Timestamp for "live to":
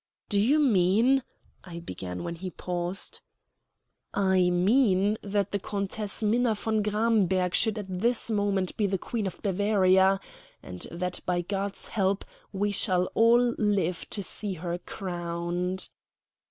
13.59-14.23